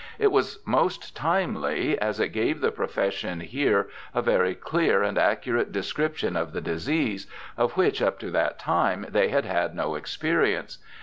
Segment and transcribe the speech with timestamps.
[0.17, 5.71] It was most timely, as it gave the profession here a very clear and accurate
[5.71, 10.79] description of the disease, of which up to that time they had had no experience.